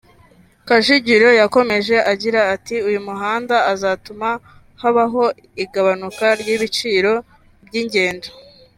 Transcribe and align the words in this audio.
Kajugiro 0.67 1.29
yakomeje 1.41 1.95
agira 2.11 2.41
ati 2.55 2.75
”Uyu 2.87 2.99
muhanda 3.07 3.55
uzatuma 3.73 4.29
habaho 4.81 5.23
igabanuka 5.63 6.25
ry’ibiciro 6.39 7.13
by’ingendo 7.67 8.27